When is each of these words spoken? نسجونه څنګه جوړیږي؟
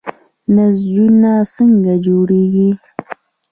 نسجونه 0.55 1.31
څنګه 1.53 1.93
جوړیږي؟ 2.05 2.69